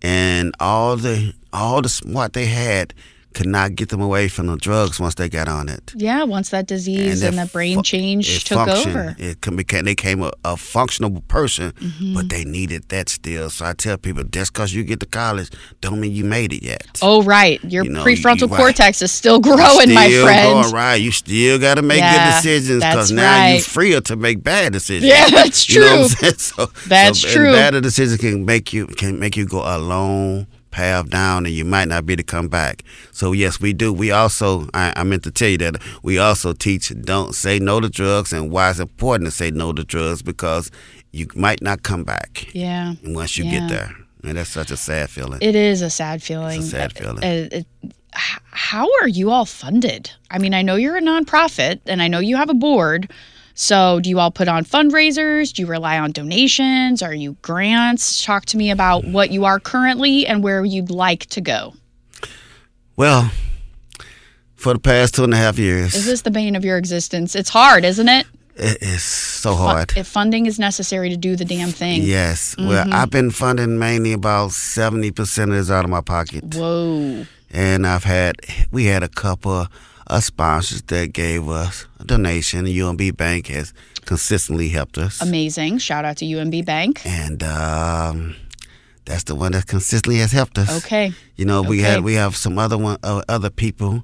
[0.02, 2.93] and all the all the smart they had
[3.34, 5.94] could not get them away from the drugs once they got on it.
[5.96, 9.15] Yeah, once that disease and, their that brain fu- change took over.
[9.17, 12.13] It can became, they became a, a functional person, Mm-hmm.
[12.13, 13.50] but they needed that still.
[13.50, 15.50] So I tell people, just because you get to college,
[15.82, 17.00] don't mean you made it yet.
[17.02, 17.63] Oh, right.
[17.63, 18.58] Your You know, prefrontal you- right.
[18.58, 20.62] cortex is still You growing, my still friend.
[20.63, 20.96] Going right.
[20.96, 23.63] You still got to make Yeah, good decisions because now you're right.
[23.63, 25.06] freer to make bad decisions.
[25.10, 26.08] Yeah, that's You know true.
[26.10, 26.34] Saying?
[26.38, 27.48] So, That's so, true.
[27.54, 31.54] And bad decisions can make you can make you go a long path down, and
[31.54, 32.84] you might not be to come back.
[33.12, 33.94] So yes, we do.
[33.94, 37.80] We also I, I meant to tell you that we also teach don't say no
[37.80, 40.72] to drugs and why it's important to say no to drugs because
[41.12, 42.94] you might not come back Yeah.
[43.04, 43.52] once you Yeah.
[43.60, 43.92] get there.
[44.24, 45.40] And that's such a sad feeling.
[45.42, 46.60] It is a sad feeling.
[46.60, 47.24] It's a sad feeling.
[47.24, 50.12] Uh, it- h- how are you all funded?
[50.30, 53.12] I mean, I know you're a nonprofit and I know you have a board.
[53.62, 55.54] So, do you all put on fundraisers?
[55.54, 57.04] Do you rely on donations?
[57.04, 58.26] Are you grants?
[58.26, 61.76] Talk to me about what you are currently and where you'd like to go.
[62.95, 63.30] Well,
[64.56, 67.36] for the past two and a half years, Is this the bane of your existence?
[67.36, 68.26] It's hard, isn't it?
[68.56, 69.93] it is so hard.
[69.95, 72.02] If funding is necessary to do the damn thing.
[72.02, 72.56] Yes.
[72.58, 72.93] Well, Mm-hmm.
[72.93, 77.28] I've been funding mainly about seventy percent of this out of my pocket, Whoa.
[77.52, 78.38] and I've had
[78.71, 79.67] we had a couple
[80.12, 82.65] of sponsors that gave us a donation.
[82.65, 83.74] UMB Bank has
[84.06, 85.80] consistently helped us, Amazing.
[85.80, 87.02] Shout out to UMB Bank.
[87.06, 88.36] and um,
[89.06, 90.69] that's the one that consistently has helped us.
[90.86, 91.13] Okay.
[91.38, 91.89] You know, we Okay.
[91.91, 94.04] had we have some other one uh, other people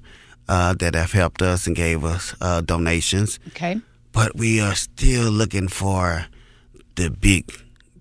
[0.50, 3.80] uh, that have helped us and gave us uh, donations, Okay.
[4.14, 6.26] but we are still looking for
[6.96, 7.44] the big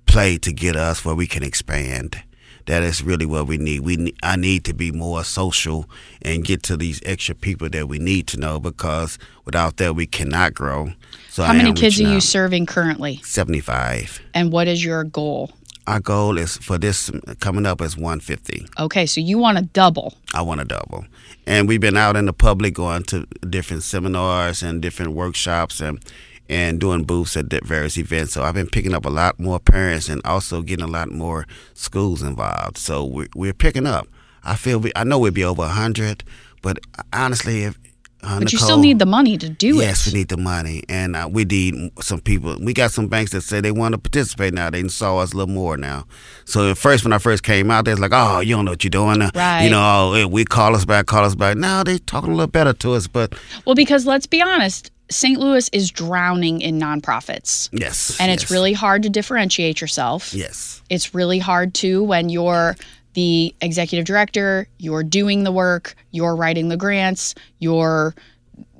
[0.07, 2.23] play to get us where we can expand.
[2.67, 3.81] That is really what we need.
[3.81, 5.89] We I need to be more social
[6.23, 10.07] and get to these extra people that we need to know because without that we
[10.07, 10.93] cannot grow.
[11.31, 12.23] So How I many kids are you out.
[12.23, 13.21] serving currently?
[13.23, 14.21] Seventy five.
[14.35, 15.53] And what is your goal?
[15.87, 18.67] Our goal is for this coming up is one fifty.
[18.81, 20.15] Okay, so you want to double.
[20.35, 21.05] I want to double.
[21.47, 26.01] And we've been out in the public going to different seminars and different workshops and
[26.49, 28.33] and doing booths at various events.
[28.33, 31.47] So I've been picking up a lot more parents and also getting a lot more
[31.75, 32.79] schools involved.
[32.79, 34.07] So we're, we're picking up.
[34.45, 36.23] I feel we, I know we'd be over 100,
[36.63, 36.79] but
[37.13, 37.79] honestly, if
[38.27, 39.87] uh, But you still need the money to do yes, it.
[39.87, 42.57] Yes, we need the money, and uh, we need some people.
[42.61, 44.69] We got some banks that say they want to participate now.
[44.69, 46.07] They saw us a little more now.
[46.45, 48.73] So at first, when I first came out, they was like, "Oh, you don't know
[48.73, 49.65] what you're doing." Uh, Right.
[49.65, 51.57] You know, oh, we call us back, call us back.
[51.57, 55.39] Now they talking a little better to us, but Well, because let's be honest, St.
[55.39, 57.69] Louis is drowning in nonprofits.
[57.73, 60.35] yes, And it's really hard to differentiate yourself.
[60.35, 62.77] yes, It's really hard too when you're
[63.15, 68.15] the executive director, you're doing the work, you're writing the grants, you're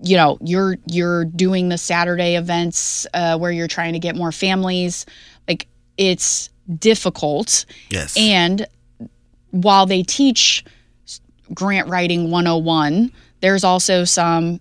[0.03, 4.31] you know, you're you're doing the Saturday events uh, where you're trying to get more
[4.33, 5.07] families.
[5.49, 7.65] Like it's difficult.
[7.89, 8.67] yes, And
[9.53, 10.65] while they teach
[11.55, 13.11] grant writing 101,
[13.41, 14.61] there's also some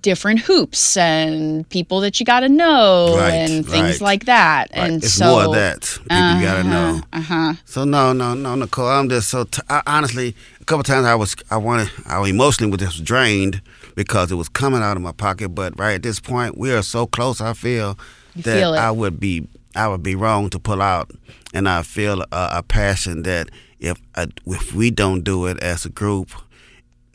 [0.00, 4.00] different hoops and people that you got to know Right, and things right.
[4.00, 4.70] like that.
[4.70, 4.88] Right.
[4.90, 5.80] And it's so more of that.
[5.82, 7.00] People you gotta know.
[7.12, 7.54] Uh huh.
[7.64, 8.86] So no, no, no, Nicole.
[8.88, 10.34] I'm just so t- I, honestly.
[10.60, 13.60] A couple times I was, I wanted, I emotionally was just drained
[13.96, 15.48] because it was coming out of my pocket.
[15.48, 17.40] But right at this point, we are so close.
[17.40, 17.98] I feel
[18.36, 18.74] You that feel.
[18.74, 21.10] I would be, I would be wrong to pull out,
[21.52, 23.50] and I feel a, a passion that
[23.80, 26.30] if I, if we don't do it as a group,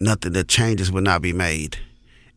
[0.01, 1.77] nothing, the changes will not be made.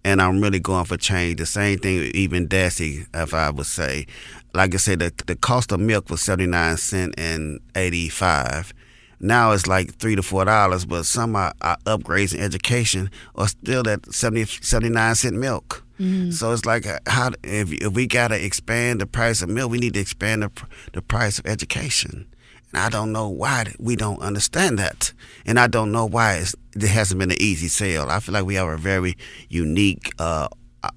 [0.09, 1.37] And I'm really going for change.
[1.37, 4.07] The same thing, even Dassy, if I would say,
[4.55, 8.73] like I said, the the cost of milk was seventy nine cent and eighty five.
[9.21, 13.49] Now it's like three to four dollars, but some are, are upgrades in education are
[13.49, 15.85] still at 70, 79 cent milk.
[16.01, 16.31] Mm-hmm.
[16.31, 19.92] So it's like how if if we gotta expand the price of milk, we need
[19.92, 20.51] to expand the
[20.94, 22.27] the price of education.
[22.73, 25.12] And I don't know why we don't understand that.
[25.44, 28.07] And I don't know why it's, it hasn't been an easy sale.
[28.09, 29.17] I feel like we have a very
[29.49, 30.49] unique uh,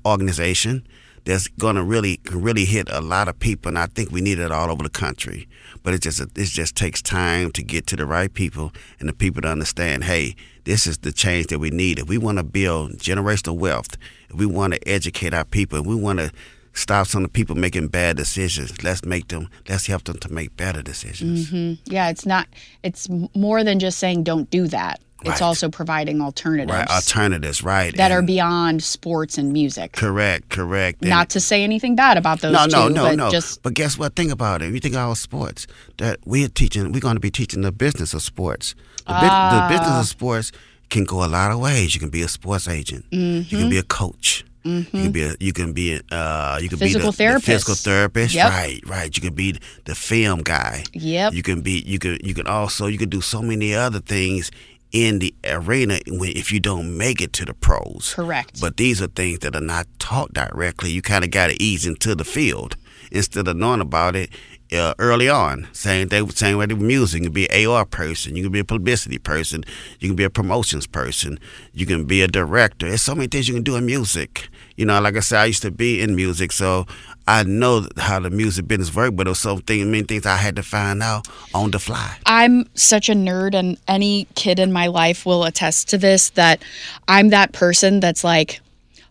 [0.06, 0.86] organization
[1.24, 3.70] that's going to really really hit a lot of people.
[3.70, 5.48] And I think we need it all over the country.
[5.84, 9.13] But it just it just takes time to get to the right people and the
[9.13, 10.06] people to understand.
[10.06, 12.00] Hey, this is the change that we need.
[12.00, 13.98] If we want to build generational wealth,
[14.30, 16.32] if we want to educate our people, if we want to
[16.73, 18.84] stop some of the people making bad decisions.
[18.84, 19.49] Let's make them.
[19.69, 21.51] Let's help them to make better decisions.
[21.86, 22.47] Yeah, it's not.
[22.84, 24.99] It's more than just saying don't do that.
[25.23, 25.41] It's Right.
[25.43, 27.95] also providing alternatives Right, alternatives, right?
[27.95, 29.91] that are beyond sports and music.
[29.91, 31.01] correct, correct.
[31.01, 33.29] And- Not to say anything bad about those no, two, no, no, but no.
[33.29, 34.15] just but guess what?
[34.15, 34.73] Think about it.
[34.73, 35.67] You think about sports
[35.99, 36.91] that we're teaching.
[36.91, 38.73] We're going to be teaching the business of sports.
[39.05, 39.67] The, bus- Ah.
[39.69, 40.51] the business of sports
[40.89, 41.93] can go a lot of ways.
[41.93, 43.05] You can be a sports agent.
[43.12, 44.43] You can be a coach.
[44.63, 46.86] You can be a, you can be a, uh, you can Mm-hmm.
[46.86, 47.84] Physical be the, the physical therapist.
[47.84, 48.36] therapist.
[48.36, 48.50] Yep.
[48.50, 49.15] Right, right.
[49.17, 50.84] You can be the film guy.
[50.93, 51.34] Yep.
[51.34, 54.52] You can be you can you can also you can do so many other things
[54.91, 58.13] in the arena when if you don't make it to the pros.
[58.13, 58.60] correct.
[58.60, 60.91] But these are things that are not taught directly.
[60.91, 62.76] You kind of got to ease into the field
[63.12, 64.30] instead of knowing about it
[64.71, 65.67] uh, early on.
[65.73, 67.19] Same thing, same way with music.
[67.19, 68.36] You can be an AR person.
[68.36, 69.63] You can be a publicity person.
[69.99, 71.39] You can be a promotions person.
[71.73, 72.88] You can be a director.
[72.88, 74.49] There's so many things you can do in music.
[74.75, 76.88] You know, like I said, I used to be in music, so
[77.27, 79.13] I know how the music business works.
[79.15, 82.17] But there was so many things I had to find out on the fly.
[82.25, 86.63] I'm such a nerd, and any kid in my life will attest to this that
[87.07, 88.62] I'm that person that's like,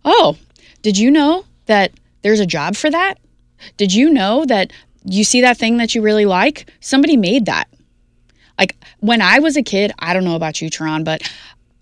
[0.05, 0.37] oh,
[0.83, 1.93] did you know that
[2.23, 3.19] there's a job for that?
[3.77, 4.73] Did you know that
[5.05, 6.71] you see that thing that you really like?
[6.81, 7.69] Somebody made that.
[8.59, 11.23] Like when I was a kid, I don't know about you, Terran, but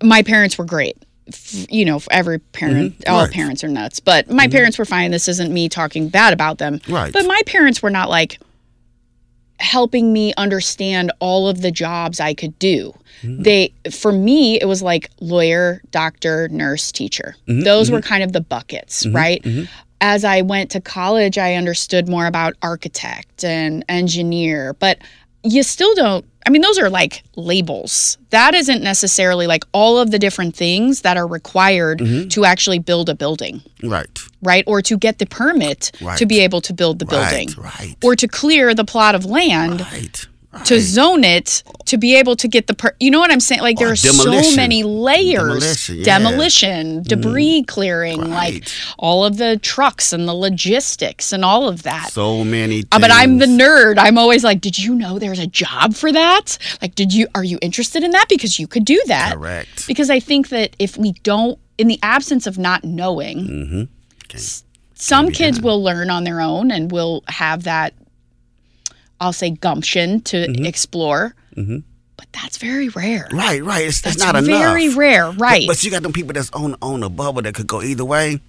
[0.03, 0.97] my parents were great.
[1.29, 3.13] f- you know, every parent, mm-hmm.
[3.13, 3.33] all right.
[3.33, 4.53] parents are nuts, but my mm-hmm.
[4.53, 5.11] parents were fine.
[5.11, 6.81] This isn't me talking bad about them.
[6.89, 7.13] Right.
[7.13, 8.41] But my parents were not like
[9.59, 12.95] helping me understand all of the jobs I could do.
[13.23, 13.43] Mm-hmm.
[13.43, 17.35] They, for me, it was like lawyer, doctor, nurse, teacher.
[17.47, 19.45] Those were kind of the buckets, right?
[20.01, 24.99] As I went to college, I understood more about architect and engineer, but
[25.43, 26.25] you still don't.
[26.47, 28.17] I mean, those are like labels.
[28.31, 32.29] That isn't necessarily like all of the different things that are required mm-hmm.
[32.29, 34.19] to actually build a building, Right.
[34.41, 34.65] right?
[34.67, 37.79] Or to get the permit to be able to build the building, Right.
[37.81, 37.97] Right.
[38.03, 40.27] or to clear the plot of land right.
[40.65, 40.83] To right.
[40.83, 43.61] zone it to be able to get the per- you know what i'm saying?
[43.61, 45.43] Like there Or are so many layers.
[45.43, 46.05] Demolition, yeah.
[46.05, 48.67] demolition, debris clearing like
[48.99, 52.11] all of the trucks and the logistics and all of that.
[52.13, 52.85] So many.
[52.91, 53.97] Uh, but i'm the nerd.
[53.99, 56.57] I'm always like did you know there's a job for that?
[56.81, 58.27] Like did you are you interested in that?
[58.31, 59.35] Because you could do that.
[59.35, 59.87] Correct.
[59.87, 63.83] because i think that if we don't in the absence of not knowing Mm-hmm.
[64.35, 67.93] s- some kids will learn on their own and will have that
[69.21, 70.65] i'll say gumption to Mm-hmm.
[70.65, 71.35] explore
[72.17, 73.63] but that's very rare Right.
[73.63, 73.87] Right.
[73.87, 74.97] It's, that's it's not very enough.
[74.97, 77.81] rare right But you got them people that's on on a bubble that could go
[77.83, 78.41] either way.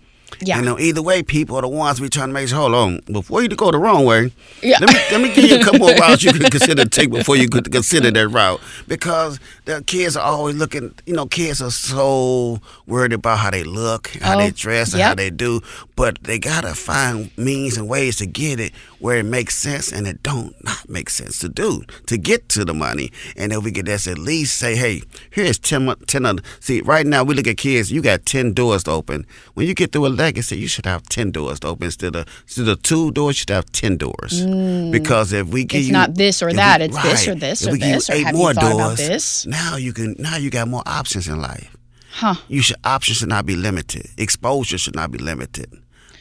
[0.41, 2.57] Yeah You know, either way, people are the ones we trying to make sure.
[2.59, 4.31] Hold on, before you go the wrong way,
[4.63, 4.77] Yeah.
[4.79, 7.09] let me let me give you a couple more routes you can consider to take
[7.11, 8.59] before you could consider that route.
[8.87, 10.93] Because the kids are always looking.
[11.05, 15.01] You know, kids are so worried about how they look, how Oh, they dress, and
[15.01, 15.61] how they do.
[15.95, 20.07] But they gotta find means and ways to get it where it makes sense and
[20.07, 23.11] it don't not make sense to do to get to the money.
[23.35, 26.41] And if we could just at least say, hey, here's 10, mo- 10 other.
[26.59, 29.25] See, right now we look at kids, you got 10 doors to open.
[29.55, 32.27] When you get through a legacy, you should have 10 doors to open instead of,
[32.43, 34.45] instead of two doors, you should have 10 doors.
[34.91, 35.81] Because if we give Mm.
[35.81, 35.93] It's you.
[35.93, 38.13] not this or that, we- it's this or this or we give you this, or
[38.13, 39.45] eight more doors, this?
[39.47, 41.71] Now you can, now you got more options in life.
[42.11, 44.05] huh You should options should not be limited.
[44.17, 45.69] Exposure should not be limited.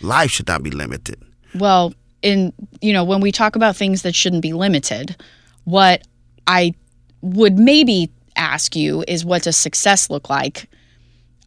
[0.00, 1.16] Life should not be limited.
[1.54, 2.52] well in
[2.86, 5.06] you know when we talk about things that shouldn't be limited
[5.76, 5.96] what
[6.58, 6.62] i
[7.22, 10.56] would maybe ask you is what does success look like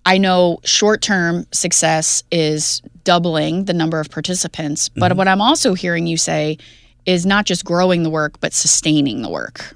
[0.05, 5.17] i know short term success is doubling the number of participants but mm-hmm.
[5.17, 6.57] what i'm also hearing you say
[7.05, 9.75] is not just growing the work but sustaining the work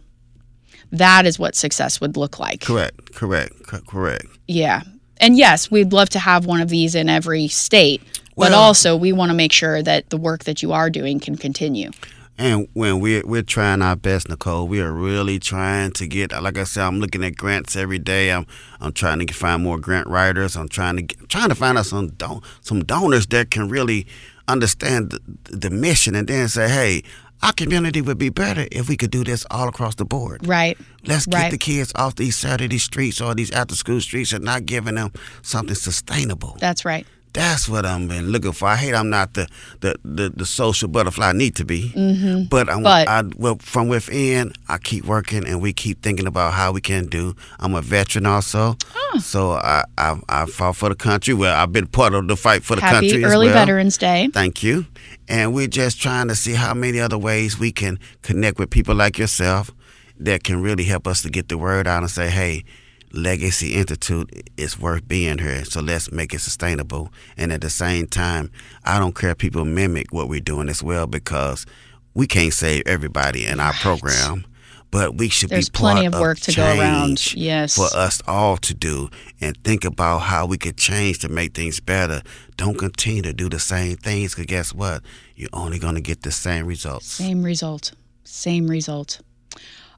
[0.92, 3.14] that is what success would look like Correct.
[3.14, 3.54] Correct.
[3.88, 4.26] Correct.
[4.48, 4.82] yeah.
[5.18, 8.02] And yes, we'd love to have one of these in every state,
[8.36, 11.38] but also we want to make sure that the work that you are doing can
[11.38, 11.92] continue.
[12.38, 16.32] And when we're we're trying our best, Nicole, we are really trying to get.
[16.32, 18.32] Like I said, I'm looking at grants every day.
[18.32, 18.45] I'm
[18.82, 20.58] I'm trying to find more grant writers.
[20.58, 24.06] I'm trying to get, trying to find out some don- some donors that can really
[24.50, 25.19] understand the,
[25.58, 27.04] the mission and then say, hey,
[27.41, 30.45] our community would be better if we could do this all across the board.
[30.45, 30.78] Right.
[31.06, 31.52] Let's get Right.
[31.52, 35.12] the kids off these Saturday streets or these after school streets and not giving them
[35.41, 36.58] something sustainable.
[36.60, 37.08] That's right.
[37.36, 38.67] That's what I'm been looking for.
[38.69, 39.48] I hate I'm not the
[39.82, 41.91] the, the, the social butterfly I need to be.
[41.95, 42.43] Mm-hmm.
[42.45, 46.54] But, I'm, But- I, well, from within, I keep working and we keep thinking about
[46.54, 47.36] how we can do.
[47.60, 48.78] I'm a veteran also,
[49.19, 51.34] so I, I I fought for the country.
[51.34, 53.56] Well, I've been part of the fight for the Happy country as early well.
[53.65, 54.30] Veterans Day.
[54.34, 54.86] Thank you.
[55.28, 58.95] And we're just trying to see how many other ways we can connect with people
[58.95, 59.71] like yourself
[60.19, 62.63] that can really help us to get the word out and say, hey,
[63.12, 65.63] Legacy Institute is worth being here.
[65.65, 67.12] So let's make it sustainable.
[67.38, 68.52] And at the same time,
[68.84, 71.65] I don't care if people mimic what we're doing as well because
[72.13, 74.46] we can't save everybody in our program.
[74.91, 77.34] But we should There's be part plenty of work to go around.
[77.34, 77.76] Yes.
[77.76, 79.10] For us all to do
[79.41, 82.22] and think about how we could change to make things better.
[82.56, 85.04] Don't continue to do the same things because guess what?
[85.36, 87.08] You're only going to get the same results.
[87.08, 87.91] Same result.
[88.24, 89.20] Same result.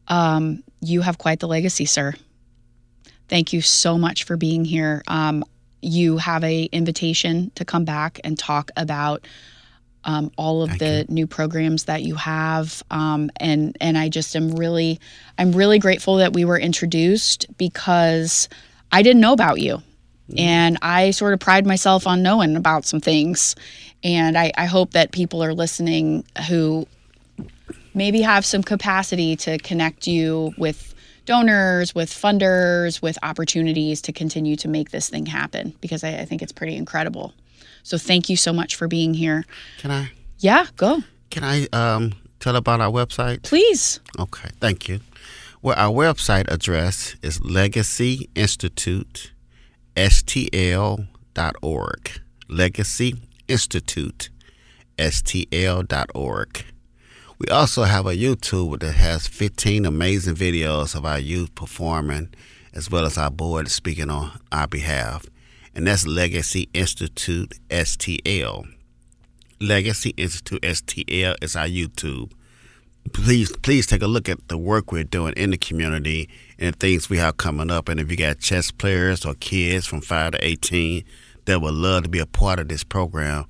[0.08, 2.15] Um, you have quite the legacy, sir.
[3.30, 5.04] Thank you so much for being here.
[5.08, 5.44] Um,
[5.82, 9.28] you have a invitation to come back and talk about
[10.04, 14.52] um, all of the new programs that you have, um, and and I just am
[14.52, 15.02] really,
[15.38, 18.48] I'm really grateful that we were introduced because
[18.92, 19.84] I didn't know about you,
[20.38, 23.56] and I sort of pride myself on knowing about some things,
[24.02, 26.88] and I, I hope that people are listening who
[27.94, 30.96] maybe have some capacity to connect you with
[31.28, 36.26] donors, with funders, with opportunities to continue to make this thing happen because I, I
[36.26, 37.34] think it's pretty incredible.
[37.84, 39.46] So thank you so much for being here.
[39.78, 40.10] Can I
[40.40, 41.02] Yeah, go.
[41.30, 43.44] can I um, tell about our website?
[43.44, 44.00] Please.
[44.20, 45.01] Okay, thank you.
[45.62, 49.32] Well, our website address is Legacy Institute
[49.95, 51.01] STL.org.
[52.49, 53.16] Legacy
[53.47, 54.30] Institute
[54.97, 56.66] STL.org.
[57.40, 62.34] We also have a YouTube that has 15 amazing videos of our youth performing
[62.74, 65.28] as well as our board speaking on our behalf.
[65.76, 68.66] And that's Legacy Institute STL.
[69.62, 72.32] Legacy Institute STL is our YouTube.
[73.14, 77.08] Please, please take a look at the work we're doing in the community and things
[77.08, 77.88] we have coming up.
[77.88, 81.04] And if you got chess players or kids from five to eighteen
[81.46, 83.46] that would love to be a part of this program,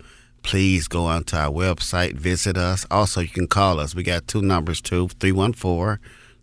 [0.48, 2.86] please go onto our website, visit us.
[2.90, 3.94] Also, you can call us.
[3.94, 6.00] We got two numbers too 314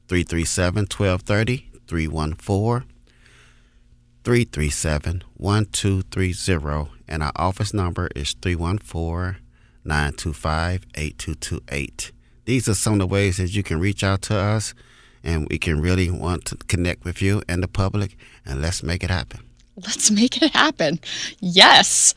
[0.09, 2.87] 337 1230, 314
[4.23, 6.91] 337 1230.
[7.09, 9.41] And our office number is 314
[9.87, 12.13] 925 8228.
[12.45, 14.75] These are some of the ways that you can reach out to us,
[15.23, 19.03] and we can really want to connect with you and the public, and let's make
[19.03, 19.41] it happen.
[19.77, 21.01] Let's make it happen.
[21.41, 22.15] Yes.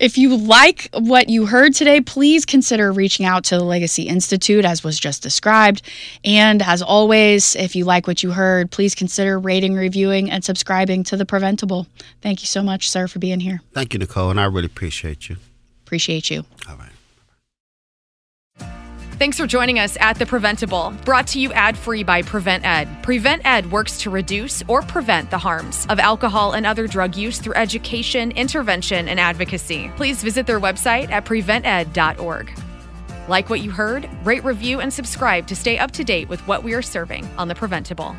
[0.00, 4.64] If you like what you heard today, please consider reaching out to the Legacy Institute,
[4.64, 5.82] as was just described.
[6.24, 11.04] And as always, if you like what you heard, please consider rating, reviewing, and subscribing
[11.04, 11.86] to The Preventable.
[12.22, 13.60] Thank you so much, sir, for being here.
[13.72, 15.36] Thank you, Nicole, and I really appreciate you.
[15.84, 16.44] Appreciate you.
[16.68, 16.90] All right.
[19.16, 23.00] Thanks for joining us at The Preventable, brought to you ad free by PreventEd.
[23.04, 27.38] Prevent Ed works to reduce or prevent the harms of alcohol and other drug use
[27.38, 29.88] through education, intervention, and advocacy.
[29.94, 32.58] Please visit their website at prevented.org.
[33.28, 34.10] Like what you heard?
[34.24, 37.46] Rate, review, and subscribe to stay up to date with what we are serving on
[37.46, 38.16] The Preventable.